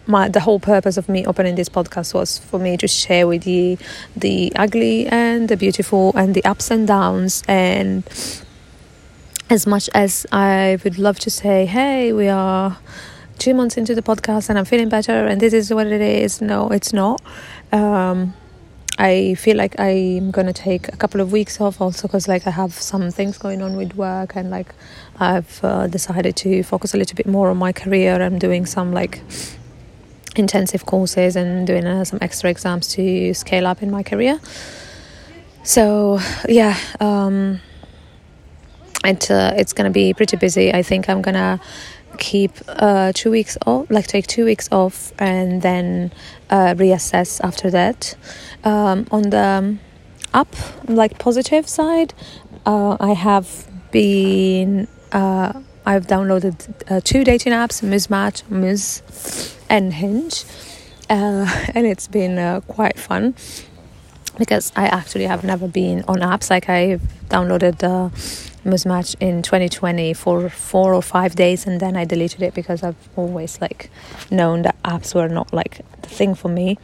my 0.06 0.28
the 0.28 0.40
whole 0.40 0.60
purpose 0.60 0.96
of 0.96 1.08
me 1.08 1.24
opening 1.26 1.54
this 1.54 1.68
podcast 1.68 2.14
was 2.14 2.38
for 2.38 2.58
me 2.58 2.76
to 2.76 2.86
share 2.86 3.26
with 3.26 3.46
you 3.46 3.78
the 4.14 4.52
ugly 4.54 5.06
and 5.06 5.48
the 5.48 5.56
beautiful 5.56 6.12
and 6.14 6.34
the 6.34 6.44
ups 6.44 6.70
and 6.70 6.86
downs 6.86 7.42
and 7.48 8.04
as 9.50 9.66
much 9.66 9.90
as 9.94 10.26
I 10.32 10.78
would 10.82 10.98
love 10.98 11.18
to 11.20 11.30
say, 11.30 11.66
hey, 11.66 12.12
we 12.12 12.28
are 12.28 12.78
two 13.38 13.54
months 13.54 13.76
into 13.76 13.94
the 13.94 14.02
podcast 14.02 14.48
and 14.48 14.58
I'm 14.58 14.64
feeling 14.64 14.88
better 14.88 15.26
and 15.26 15.40
this 15.40 15.52
is 15.52 15.72
what 15.72 15.86
it 15.86 16.00
is. 16.00 16.40
No, 16.40 16.68
it's 16.68 16.92
not. 16.92 17.20
Um, 17.72 18.34
I 18.98 19.34
feel 19.34 19.56
like 19.56 19.78
I'm 19.80 20.30
gonna 20.30 20.52
take 20.52 20.88
a 20.88 20.96
couple 20.96 21.20
of 21.20 21.32
weeks 21.32 21.60
off 21.60 21.80
also 21.80 22.06
because 22.06 22.28
like 22.28 22.46
I 22.46 22.50
have 22.50 22.72
some 22.72 23.10
things 23.10 23.38
going 23.38 23.60
on 23.60 23.76
with 23.76 23.94
work 23.96 24.36
and 24.36 24.50
like 24.50 24.72
I've 25.18 25.60
uh, 25.64 25.88
decided 25.88 26.36
to 26.36 26.62
focus 26.62 26.94
a 26.94 26.96
little 26.96 27.16
bit 27.16 27.26
more 27.26 27.50
on 27.50 27.56
my 27.56 27.72
career. 27.72 28.22
I'm 28.22 28.38
doing 28.38 28.66
some 28.66 28.92
like 28.92 29.20
intensive 30.36 30.86
courses 30.86 31.34
and 31.36 31.66
doing 31.66 31.86
uh, 31.86 32.04
some 32.04 32.18
extra 32.22 32.50
exams 32.50 32.88
to 32.94 33.34
scale 33.34 33.66
up 33.66 33.82
in 33.82 33.90
my 33.90 34.02
career. 34.02 34.40
So 35.64 36.20
yeah, 36.48 36.78
um, 37.00 37.60
it 39.04 39.30
uh, 39.30 39.54
it's 39.56 39.72
gonna 39.72 39.90
be 39.90 40.14
pretty 40.14 40.36
busy. 40.36 40.72
I 40.72 40.82
think 40.82 41.08
I'm 41.08 41.20
gonna 41.20 41.60
keep 42.18 42.52
uh, 42.68 43.12
two 43.14 43.30
weeks 43.30 43.56
off, 43.66 43.90
like 43.90 44.06
take 44.06 44.26
two 44.26 44.44
weeks 44.44 44.68
off, 44.72 45.12
and 45.18 45.62
then 45.62 46.12
uh, 46.50 46.74
reassess 46.74 47.40
after 47.42 47.70
that. 47.70 48.14
Um, 48.64 49.06
on 49.10 49.30
the 49.30 49.76
up, 50.32 50.54
like 50.88 51.18
positive 51.18 51.68
side, 51.68 52.14
uh, 52.66 52.96
I 53.00 53.12
have 53.12 53.68
been. 53.90 54.88
Uh, 55.12 55.60
I've 55.86 56.06
downloaded 56.06 56.90
uh, 56.90 57.00
two 57.04 57.24
dating 57.24 57.52
apps, 57.52 57.82
Muzmatch, 57.82 58.48
Muz, 58.50 59.54
and 59.68 59.92
Hinge, 59.92 60.44
uh, 61.10 61.46
and 61.74 61.86
it's 61.86 62.08
been 62.08 62.62
quite 62.62 62.98
fun 62.98 63.34
because 64.38 64.72
I 64.74 64.86
actually 64.86 65.26
have 65.26 65.44
never 65.44 65.68
been 65.68 66.04
on 66.08 66.18
apps. 66.20 66.50
Like 66.50 66.68
I've 66.68 67.02
downloaded 67.28 67.82
Muzmatch 68.64 69.14
in 69.20 69.42
2020 69.42 70.14
for 70.14 70.48
four 70.48 70.94
or 70.94 71.02
five 71.02 71.34
days, 71.34 71.66
and 71.66 71.80
then 71.80 71.96
I 71.96 72.04
deleted 72.04 72.42
it 72.42 72.54
because 72.54 72.82
I've 72.82 72.96
always 73.16 73.60
like 73.60 73.90
known 74.30 74.62
that 74.62 74.80
apps 74.82 75.14
were 75.14 75.28
not 75.28 75.52
like 75.52 75.80
the 76.02 76.08
thing 76.08 76.34
for 76.34 76.48
me. 76.48 76.78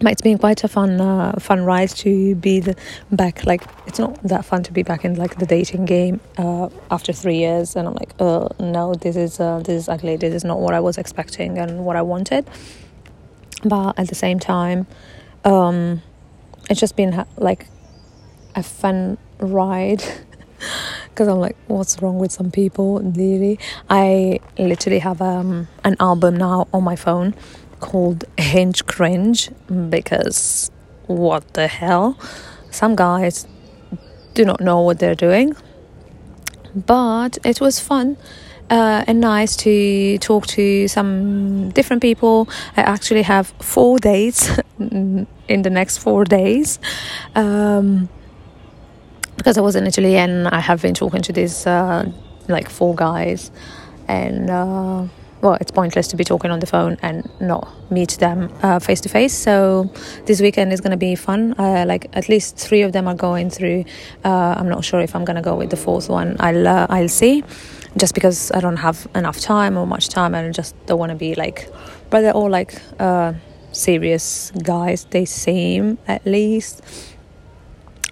But 0.00 0.12
it's 0.12 0.20
been 0.20 0.36
quite 0.36 0.62
a 0.62 0.68
fun 0.68 1.00
uh, 1.00 1.32
fun 1.38 1.64
ride 1.64 1.88
to 1.88 2.34
be 2.34 2.60
the, 2.60 2.76
back 3.10 3.46
like 3.46 3.62
it's 3.86 3.98
not 3.98 4.22
that 4.22 4.44
fun 4.44 4.62
to 4.64 4.72
be 4.72 4.82
back 4.82 5.06
in 5.06 5.14
like 5.14 5.38
the 5.38 5.46
dating 5.46 5.86
game 5.86 6.20
uh, 6.36 6.68
after 6.90 7.14
three 7.14 7.38
years 7.38 7.76
and 7.76 7.88
i'm 7.88 7.94
like 7.94 8.12
uh, 8.18 8.46
no 8.60 8.94
this 8.94 9.16
is 9.16 9.40
uh, 9.40 9.58
this 9.60 9.82
is 9.82 9.88
ugly. 9.88 10.16
This 10.16 10.34
is 10.34 10.44
not 10.44 10.60
what 10.60 10.74
i 10.74 10.80
was 10.80 10.98
expecting 10.98 11.58
and 11.58 11.84
what 11.86 11.96
i 11.96 12.02
wanted. 12.02 12.46
But 13.64 13.98
at 13.98 14.08
the 14.08 14.14
same 14.14 14.38
time 14.38 14.86
um, 15.46 16.02
it's 16.68 16.80
just 16.80 16.96
been 16.96 17.24
like 17.38 17.66
a 18.54 18.62
fun 18.62 19.16
ride 19.38 20.02
because 21.16 21.28
i'm 21.28 21.40
like 21.40 21.56
what's 21.66 22.02
wrong 22.02 22.18
with 22.18 22.30
some 22.30 22.50
people 22.50 22.96
literally 22.96 23.58
i 23.88 24.38
literally 24.58 24.98
have 24.98 25.22
um, 25.22 25.66
an 25.82 25.96
album 25.98 26.36
now 26.36 26.68
on 26.74 26.84
my 26.84 26.94
phone 26.94 27.34
called 27.80 28.24
Hinge 28.38 28.84
Cringe 28.86 29.50
because 29.90 30.70
what 31.06 31.54
the 31.54 31.66
hell? 31.66 32.18
Some 32.70 32.96
guys 32.96 33.46
do 34.34 34.44
not 34.44 34.60
know 34.60 34.80
what 34.80 34.98
they're 34.98 35.14
doing. 35.14 35.54
But 36.74 37.38
it 37.44 37.60
was 37.60 37.80
fun 37.80 38.16
uh, 38.68 39.04
and 39.06 39.20
nice 39.20 39.56
to 39.56 40.18
talk 40.18 40.46
to 40.48 40.88
some 40.88 41.70
different 41.70 42.02
people. 42.02 42.48
I 42.76 42.82
actually 42.82 43.22
have 43.22 43.48
four 43.60 43.98
dates 43.98 44.50
in 44.78 45.26
the 45.62 45.70
next 45.70 45.98
four 45.98 46.24
days. 46.24 46.78
Um, 47.34 48.08
because 49.36 49.58
I 49.58 49.60
was 49.60 49.76
in 49.76 49.86
Italy 49.86 50.16
and 50.16 50.48
I 50.48 50.60
have 50.60 50.82
been 50.82 50.94
talking 50.94 51.22
to 51.22 51.32
these 51.32 51.66
uh, 51.66 52.10
like 52.48 52.68
four 52.68 52.94
guys 52.94 53.50
and 54.08 54.50
uh, 54.50 55.06
well, 55.42 55.54
it's 55.60 55.70
pointless 55.70 56.08
to 56.08 56.16
be 56.16 56.24
talking 56.24 56.50
on 56.50 56.60
the 56.60 56.66
phone 56.66 56.96
and 57.02 57.28
not 57.40 57.68
meet 57.90 58.18
them 58.18 58.50
face 58.80 59.00
to 59.02 59.08
face. 59.08 59.34
So 59.34 59.90
this 60.24 60.40
weekend 60.40 60.72
is 60.72 60.80
to 60.90 60.96
be 60.96 61.14
fun. 61.14 61.54
Uh, 61.58 61.84
like 61.86 62.08
at 62.14 62.28
least 62.28 62.56
three 62.56 62.82
of 62.82 62.92
them 62.92 63.06
are 63.06 63.14
going 63.14 63.50
through. 63.50 63.84
Uh, 64.24 64.54
I'm 64.56 64.68
not 64.68 64.84
sure 64.84 65.00
if 65.00 65.14
I'm 65.14 65.24
to 65.36 65.42
go 65.42 65.54
with 65.54 65.70
the 65.70 65.76
fourth 65.76 66.08
one. 66.08 66.36
I'll 66.40 66.66
uh, 66.66 66.86
I'll 66.90 67.08
see. 67.08 67.44
Just 67.96 68.14
because 68.14 68.50
I 68.52 68.60
don't 68.60 68.76
have 68.76 69.06
enough 69.14 69.40
time 69.40 69.78
or 69.78 69.86
much 69.86 70.10
time, 70.10 70.34
and 70.34 70.48
I 70.48 70.50
just 70.50 70.74
don't 70.86 70.98
want 70.98 71.10
to 71.10 71.16
be 71.16 71.34
like. 71.34 71.70
But 72.10 72.20
they're 72.20 72.34
all 72.34 72.50
like 72.50 72.74
uh, 72.98 73.34
serious 73.72 74.52
guys. 74.62 75.06
They 75.10 75.24
seem 75.24 75.98
at 76.06 76.26
least. 76.26 76.82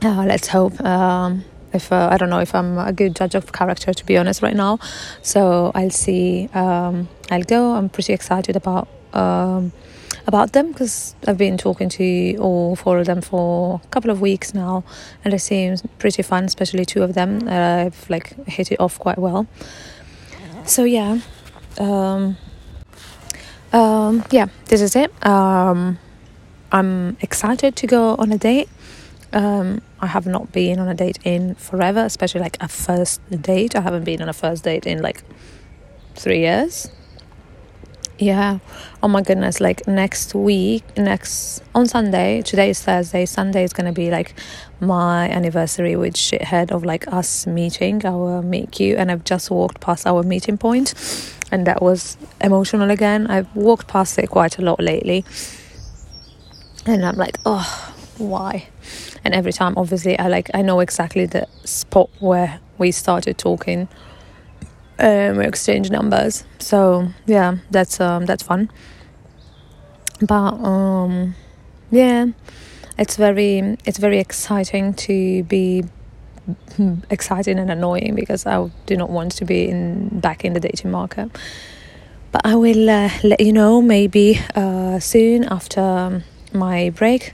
Uh, 0.04 0.23
let's 0.26 0.49
hope. 0.49 0.78
Um, 0.84 1.44
if 1.73 1.90
uh, 1.90 2.11
I 2.12 2.18
don't 2.18 2.28
know 2.28 2.40
if 2.40 2.54
I'm 2.54 2.76
a 2.76 2.92
good 2.92 3.16
judge 3.16 3.34
of 3.34 3.52
character 3.52 3.94
to 3.94 4.04
be 4.04 4.18
honest 4.18 4.42
right 4.42 4.54
now. 4.54 4.78
So 5.23 5.73
I'll 5.75 5.88
see. 5.88 6.50
Um, 6.52 7.08
I'll 7.30 7.42
go. 7.42 7.73
I'm 7.73 7.88
pretty 7.88 8.12
excited 8.12 8.54
about 8.54 8.87
um, 9.14 9.73
about 10.26 10.52
them 10.52 10.73
because 10.73 11.14
I've 11.26 11.38
been 11.38 11.56
talking 11.56 11.88
to 11.88 12.37
all 12.37 12.76
four 12.76 12.99
of 12.99 13.06
them 13.06 13.23
for 13.23 13.80
a 13.82 13.88
couple 13.88 14.11
of 14.11 14.20
weeks 14.20 14.52
now, 14.52 14.84
and 15.25 15.32
it 15.32 15.40
seems 15.40 15.82
pretty 15.99 16.23
fun. 16.23 16.44
Especially 16.44 16.84
two 16.84 17.02
of 17.02 17.14
them. 17.14 17.49
Uh, 17.49 17.87
I've 17.87 18.11
like 18.11 18.46
hit 18.46 18.73
it 18.73 18.80
off 18.80 18.99
quite 18.99 19.18
well. 19.18 19.46
So 20.66 20.84
yeah. 20.84 21.20
Um, 21.78 22.37
um, 23.73 24.23
yeah, 24.30 24.46
this 24.66 24.82
is 24.82 24.94
it. 24.96 25.11
Um, 25.26 25.99
I'm 26.70 27.16
excited 27.23 27.75
to 27.76 27.87
go 27.87 28.16
on 28.16 28.30
a 28.32 28.38
date. 28.38 28.68
Um, 29.35 29.83
I 30.00 30.07
have 30.07 30.26
not 30.26 30.53
been 30.53 30.79
on 30.79 30.88
a 30.88 30.95
date 30.95 31.19
in 31.25 31.57
forever, 31.57 32.00
especially 32.00 32.41
like 32.41 32.57
a 32.61 32.69
first 32.69 33.21
date. 33.31 33.75
I 33.75 33.81
haven't 33.81 34.05
been 34.05 34.23
on 34.23 34.29
a 34.29 34.33
first 34.33 34.64
date 34.64 34.87
in 34.87 35.03
like 35.03 35.23
three 36.14 36.41
years. 36.41 36.88
Yeah. 38.19 38.61
Oh 39.03 39.09
my 39.09 39.23
goodness. 39.23 39.61
Like 39.61 39.88
next 39.88 40.35
week, 40.37 40.85
next 40.97 41.62
on 41.75 41.87
Sunday, 41.87 42.43
today 42.43 42.71
is 42.71 42.81
Thursday, 42.81 43.26
Sunday 43.26 43.64
is 43.64 43.73
going 43.73 43.87
to 43.87 43.93
be 43.93 44.09
like 44.09 44.35
my 44.81 45.29
anniversary 45.29 45.97
with 45.97 46.14
Shithead 46.14 46.71
of 46.71 46.85
like 46.85 47.12
us 47.12 47.45
meeting, 47.45 48.07
our 48.07 48.41
meet 48.41 48.71
cute. 48.71 48.99
And 48.99 49.11
I've 49.11 49.25
just 49.25 49.50
walked 49.50 49.81
past 49.81 50.07
our 50.07 50.23
meeting 50.23 50.57
point 50.57 50.95
and 51.50 51.67
that 51.67 51.83
was 51.83 52.17
emotional 52.41 52.91
again. 52.91 53.26
I've 53.26 53.55
walked 53.57 53.88
past 53.88 54.17
it 54.19 54.29
quite 54.29 54.59
a 54.59 54.62
lot 54.62 54.81
lately. 54.81 55.25
And 56.87 57.05
I'm 57.05 57.17
like, 57.17 57.38
oh, 57.45 57.93
why. 58.18 58.68
And 59.25 59.35
every 59.35 59.52
time 59.52 59.75
obviously 59.76 60.18
i 60.18 60.28
like 60.28 60.50
i 60.54 60.62
know 60.62 60.80
exactly 60.80 61.26
the 61.26 61.47
spot 61.64 62.11
where 62.21 62.61
we 62.78 62.90
started 62.90 63.38
talking 63.38 63.88
um, 64.99 65.38
we 65.38 65.44
exchange 65.44 65.90
numbers. 65.90 66.44
So 66.59 67.09
yeah 67.26 67.56
that's 67.71 68.00
um 68.00 68.26
that's 68.26 68.42
fun. 68.42 68.71
But 70.21 70.54
um 70.54 71.35
yeah 71.90 72.26
it's 72.99 73.16
very 73.16 73.76
it's 73.85 73.99
very 73.99 74.18
exciting 74.18 74.94
to 74.94 75.42
be 75.44 75.85
exciting 77.11 77.59
and 77.59 77.71
annoying 77.71 78.14
because 78.14 78.47
I 78.47 78.71
do 78.87 78.97
not 78.97 79.11
want 79.11 79.33
to 79.33 79.44
be 79.44 79.68
in 79.68 80.21
back 80.21 80.44
in 80.44 80.52
the 80.52 80.61
dating 80.61 80.90
market. 80.90 81.30
But 82.33 82.42
I 82.44 82.56
will 82.56 82.90
uh, 82.90 83.11
let 83.23 83.40
you 83.40 83.52
know 83.52 83.80
maybe 83.80 84.40
uh, 84.56 84.99
soon 84.99 85.44
after 85.44 86.23
my 86.52 86.90
break 86.90 87.33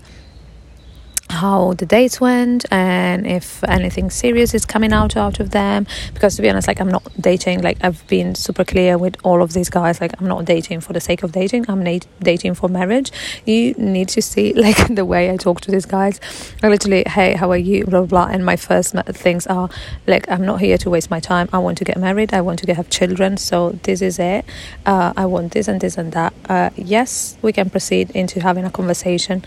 how 1.30 1.72
the 1.75 1.87
dates 1.87 2.20
went 2.20 2.66
and 2.70 3.26
if 3.26 3.62
anything 3.64 4.10
serious 4.10 4.52
is 4.54 4.66
coming 4.66 4.92
out 4.92 5.16
out 5.16 5.40
of 5.40 5.50
them. 5.50 5.87
Because 6.12 6.37
to 6.37 6.42
be 6.42 6.50
honest 6.50 6.68
like 6.68 6.80
i'm 6.80 6.88
not 6.88 7.06
dating 7.20 7.62
like 7.62 7.78
i've 7.82 8.06
been 8.08 8.34
super 8.34 8.64
clear 8.64 8.99
with 8.99 9.16
all 9.22 9.42
of 9.42 9.52
these 9.52 9.70
guys 9.70 10.00
like 10.00 10.12
i'm 10.20 10.26
not 10.26 10.44
dating 10.44 10.80
for 10.80 10.92
the 10.92 11.00
sake 11.00 11.22
of 11.22 11.32
dating 11.32 11.64
i'm 11.68 11.82
na- 11.82 11.99
dating 12.20 12.54
for 12.54 12.68
marriage. 12.68 13.12
You 13.46 13.75
need 13.75 14.08
to 14.10 14.22
see 14.22 14.52
like 14.66 14.94
the 14.94 15.04
way 15.04 15.30
i 15.30 15.37
talk 15.37 15.60
to 15.62 15.70
these 15.70 15.87
guys. 15.87 16.20
I 16.62 16.68
literally 16.68 17.04
hey 17.06 17.34
how 17.34 17.50
are 17.50 17.56
you? 17.56 17.84
blah 17.84 18.00
blah, 18.00 18.26
blah. 18.26 18.32
and 18.32 18.44
my 18.44 18.56
first 18.56 18.94
things 19.26 19.46
are 19.46 19.68
like 20.06 20.28
i'm 20.30 20.44
not 20.44 20.60
here 20.60 20.78
to 20.78 20.90
waste 20.90 21.10
my 21.10 21.20
time. 21.20 21.49
I 21.52 21.58
want 21.58 21.78
to 21.78 21.84
get 21.84 21.96
married. 21.96 22.34
I 22.34 22.40
want 22.40 22.58
to 22.60 22.66
get 22.66 22.76
have 22.76 22.90
children. 22.90 23.37
So 23.37 23.70
this 23.82 24.02
is 24.02 24.18
it. 24.18 24.44
Uh, 24.87 25.12
i 25.16 25.25
want 25.26 25.52
this 25.52 25.68
and 25.68 25.80
this 25.80 25.96
and 25.96 26.12
that. 26.12 26.32
Uh, 26.49 26.70
yes 26.76 27.37
we 27.42 27.52
can 27.52 27.70
proceed 27.70 28.10
into 28.10 28.40
having 28.40 28.64
a 28.64 28.70
conversation 28.70 29.44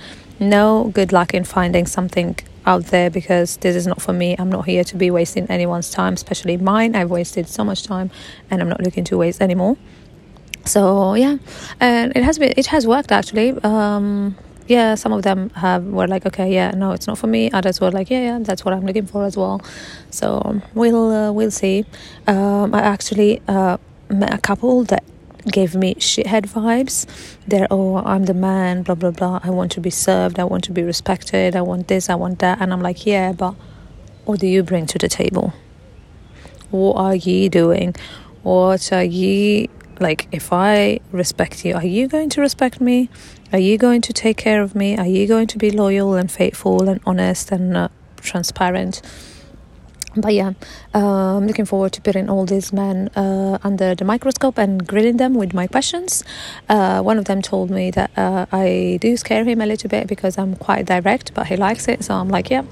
no 0.50 0.92
good 0.94 1.12
luck 1.12 1.34
in 1.34 1.44
finding 1.44 1.86
something 1.86 2.38
out 2.66 2.86
there 2.86 3.10
because 3.10 3.58
this 3.58 3.76
is 3.76 3.86
not 3.88 4.02
for 4.02 4.14
me. 4.14 4.36
I'm 4.38 4.50
not 4.50 4.66
here 4.66 4.84
to 4.84 4.96
be 4.96 5.12
wasting 5.12 5.48
anyone's 5.48 5.90
time, 5.90 6.14
especially 6.14 6.58
mine. 6.58 6.96
I've 6.96 7.10
wasted 7.10 7.48
so 7.48 7.64
much 7.64 7.84
time 7.84 8.12
and 8.50 8.62
I'm 8.62 8.70
not 8.70 8.82
looking 8.82 9.04
to 9.06 9.18
waste 9.18 9.42
anymore. 9.42 9.78
So 10.66 11.16
yeah, 11.16 11.38
and 11.80 12.16
it 12.16 12.24
has 12.24 12.40
been 12.40 12.54
it 12.56 12.68
has 12.68 12.88
worked 12.88 13.12
actually. 13.12 13.52
Um, 13.64 14.38
yeah, 14.68 14.96
some 14.96 15.12
of 15.12 15.24
them 15.24 15.50
have 15.52 15.84
were 15.84 16.08
like, 16.08 16.26
okay, 16.26 16.54
yeah, 16.54 16.72
no, 16.72 16.94
it's 16.94 17.06
not 17.06 17.18
for 17.18 17.28
me. 17.28 17.52
Others 17.52 17.82
were 17.82 17.92
like, 17.92 18.10
yeah, 18.10 18.22
yeah, 18.22 18.40
that's 18.40 18.64
what 18.64 18.74
I'm 18.74 18.86
looking 18.86 19.06
for 19.06 19.26
as 19.26 19.36
well. 19.36 19.62
So 20.10 20.62
we'll 20.74 21.12
uh, 21.12 21.32
we'll 21.34 21.52
see. 21.52 21.86
Um, 22.28 22.74
I 22.74 22.80
actually 22.80 23.42
uh, 23.48 23.78
met 24.10 24.34
a 24.34 24.38
couple 24.38 24.86
that 24.86 25.04
gave 25.52 25.76
me 25.76 25.96
shithead 25.96 26.48
vibes. 26.48 27.06
They're, 27.48 27.68
oh, 27.70 27.98
I'm 27.98 28.26
the 28.26 28.34
man, 28.34 28.84
blah, 28.84 28.96
blah, 28.96 29.12
blah. 29.12 29.40
I 29.44 29.50
want 29.50 29.72
to 29.74 29.82
be 29.82 29.90
served. 29.90 30.40
I 30.40 30.44
want 30.44 30.64
to 30.66 30.72
be 30.72 30.84
respected. 30.84 31.56
I 31.56 31.62
want 31.62 31.88
this, 31.88 32.10
I 32.10 32.16
want 32.16 32.40
that. 32.40 32.62
And 32.62 32.72
I'm 32.72 32.82
like, 32.82 33.06
yeah, 33.06 33.34
but 33.34 33.56
what 34.26 34.40
do 34.40 34.48
you 34.48 34.64
bring 34.64 34.86
to 34.88 34.98
the 34.98 35.10
table? 35.10 35.54
What 36.72 36.96
are 36.96 37.16
you 37.16 37.50
doing? 37.50 37.96
What 38.42 38.92
are 38.92 39.04
you 39.04 39.68
like? 40.00 40.28
If 40.32 40.52
I 40.52 41.00
respect 41.12 41.66
you, 41.66 41.76
are 41.76 41.86
you 41.86 42.08
going 42.08 42.30
to 42.32 42.42
respect 42.42 42.82
me? 42.82 43.10
Are 43.52 43.60
you 43.60 43.78
going 43.78 44.02
to 44.02 44.14
take 44.14 44.38
care 44.38 44.62
of 44.62 44.74
me? 44.76 44.98
Are 44.98 45.06
you 45.06 45.28
going 45.28 45.48
to 45.48 45.58
be 45.58 45.70
loyal 45.70 46.16
and 46.16 46.32
faithful 46.32 46.90
and 46.90 47.00
honest 47.06 47.52
and 47.52 47.78
uh, 47.78 47.90
transparent? 48.22 49.02
But 50.15 50.34
yeah, 50.34 50.53
uh, 50.93 51.38
I'm 51.38 51.48
looking 51.48 51.65
forward 51.65 51.93
to 51.93 52.01
putting 52.01 52.29
all 52.29 52.46
these 52.46 52.72
men 52.72 53.10
uh, 53.15 53.58
under 53.63 53.96
the 53.96 54.05
microscope 54.05 54.58
and 54.58 54.86
grilling 54.86 55.17
them 55.17 55.34
with 55.34 55.53
my 55.53 55.67
questions. 55.67 56.24
Uh, 56.70 57.01
one 57.01 57.17
of 57.17 57.25
them 57.25 57.41
told 57.41 57.70
me 57.72 57.91
that 57.91 58.12
uh, 58.17 58.46
I 58.51 59.00
do 59.01 59.17
scare 59.17 59.43
him 59.43 59.62
a 59.62 59.65
little 59.65 59.89
bit 59.89 60.08
because 60.08 60.38
I'm 60.38 60.55
quite 60.55 60.86
direct, 60.86 61.34
but 61.34 61.48
he 61.48 61.55
likes 61.55 61.88
it. 61.88 62.03
So 62.03 62.13
I'm 62.13 62.29
like, 62.29 62.50
yeah, 62.50 62.63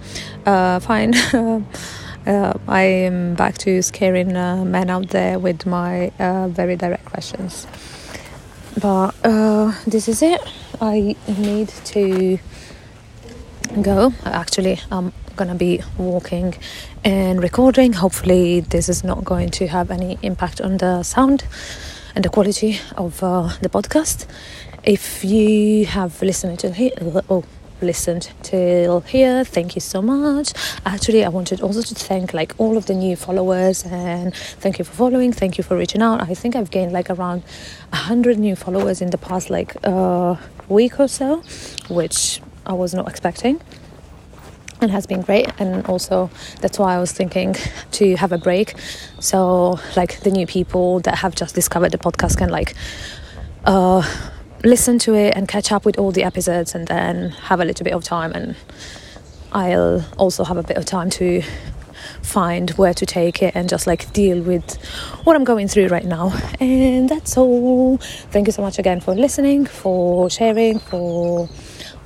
uh, 0.45 0.79
fine. 0.79 1.13
Uh, 2.23 2.53
I 2.67 2.83
am 2.83 3.33
back 3.33 3.57
to 3.57 3.81
scaring 3.81 4.33
men 4.33 4.91
out 4.91 5.09
there 5.09 5.39
with 5.39 5.65
my 5.65 6.11
very 6.19 6.75
direct 6.75 7.03
questions. 7.05 7.65
But 8.79 9.13
this 9.87 10.07
is 10.07 10.21
it. 10.21 10.39
I 10.79 11.15
need 11.27 11.69
to 11.85 12.37
go. 13.81 14.13
Actually, 14.23 14.79
I'm 14.91 15.13
gonna 15.35 15.55
be 15.55 15.81
walking 15.97 16.55
and 17.03 17.41
recording. 17.41 17.93
Hopefully, 17.93 18.61
this 18.61 18.89
is 18.89 19.03
not 19.03 19.23
going 19.23 19.49
to 19.51 19.67
have 19.67 19.91
any 19.91 20.17
impact 20.21 20.61
on 20.61 20.77
the 20.77 21.03
sound 21.03 21.43
and 22.15 22.23
the 22.25 22.29
quality 22.29 22.79
of 22.97 23.23
uh, 23.23 23.49
the 23.61 23.69
podcast. 23.69 24.25
If 24.83 25.23
you 25.23 25.85
have 25.85 26.21
listened 26.21 26.59
to 26.59 26.71
here, 26.71 26.91
oh, 27.29 27.43
listened 27.81 28.31
till 28.43 28.99
here 29.01 29.43
thank 29.43 29.75
you 29.75 29.81
so 29.81 30.01
much 30.01 30.53
actually 30.85 31.25
i 31.25 31.29
wanted 31.29 31.61
also 31.61 31.81
to 31.81 31.95
thank 31.95 32.33
like 32.33 32.53
all 32.59 32.77
of 32.77 32.85
the 32.85 32.93
new 32.93 33.15
followers 33.15 33.83
and 33.85 34.35
thank 34.35 34.77
you 34.77 34.85
for 34.85 34.93
following 34.93 35.33
thank 35.33 35.57
you 35.57 35.63
for 35.63 35.75
reaching 35.75 36.01
out 36.01 36.21
i 36.21 36.33
think 36.33 36.55
i've 36.55 36.69
gained 36.69 36.91
like 36.91 37.09
around 37.09 37.43
100 37.89 38.37
new 38.37 38.55
followers 38.55 39.01
in 39.01 39.09
the 39.09 39.17
past 39.17 39.49
like 39.49 39.75
uh, 39.83 40.35
week 40.69 40.99
or 40.99 41.07
so 41.07 41.41
which 41.89 42.39
i 42.65 42.73
was 42.73 42.93
not 42.93 43.07
expecting 43.09 43.59
and 44.81 44.91
has 44.91 45.05
been 45.05 45.21
great 45.21 45.47
and 45.59 45.85
also 45.85 46.29
that's 46.59 46.79
why 46.79 46.95
i 46.95 46.99
was 46.99 47.11
thinking 47.11 47.55
to 47.91 48.15
have 48.15 48.31
a 48.31 48.37
break 48.37 48.75
so 49.19 49.79
like 49.95 50.19
the 50.21 50.31
new 50.31 50.47
people 50.47 50.99
that 51.01 51.19
have 51.19 51.35
just 51.35 51.55
discovered 51.55 51.91
the 51.91 51.97
podcast 51.97 52.37
can 52.37 52.49
like 52.49 52.73
uh, 53.65 54.01
listen 54.63 54.97
to 54.97 55.13
it 55.13 55.35
and 55.35 55.47
catch 55.47 55.71
up 55.71 55.85
with 55.85 55.97
all 55.99 56.11
the 56.11 56.23
episodes 56.23 56.73
and 56.73 56.87
then 56.87 57.29
have 57.29 57.59
a 57.59 57.65
little 57.65 57.83
bit 57.83 57.93
of 57.93 58.03
time 58.03 58.31
and 58.33 58.55
i'll 59.53 60.03
also 60.17 60.43
have 60.43 60.57
a 60.57 60.63
bit 60.63 60.77
of 60.77 60.85
time 60.85 61.09
to 61.09 61.43
find 62.21 62.71
where 62.71 62.93
to 62.93 63.05
take 63.05 63.41
it 63.41 63.55
and 63.55 63.69
just 63.69 63.87
like 63.87 64.11
deal 64.13 64.41
with 64.41 64.83
what 65.23 65.35
I'm 65.35 65.43
going 65.43 65.67
through 65.67 65.87
right 65.87 66.05
now. 66.05 66.33
And 66.59 67.09
that's 67.09 67.37
all. 67.37 67.97
Thank 67.97 68.47
you 68.47 68.53
so 68.53 68.61
much 68.61 68.79
again 68.79 69.01
for 69.01 69.15
listening, 69.15 69.65
for 69.65 70.29
sharing, 70.29 70.79
for 70.79 71.49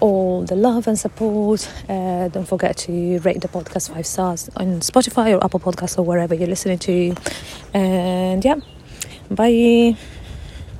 all 0.06 0.44
the 0.44 0.56
love 0.56 0.88
and 0.88 0.98
support. 1.00 1.68
Uh, 1.90 2.28
don't 2.28 2.48
forget 2.48 2.78
to 2.78 3.20
rate 3.20 3.42
the 3.42 3.48
podcast 3.48 3.92
five 3.92 4.06
stars 4.06 4.50
on 4.56 4.80
Spotify 4.82 5.36
or 5.36 5.44
Apple 5.44 5.60
Podcasts 5.60 5.98
or 5.98 6.04
wherever 6.04 6.36
you're 6.36 6.48
listening 6.48 6.78
to. 6.80 7.16
And 7.74 8.46
yeah, 8.46 8.58
bye. 9.32 9.98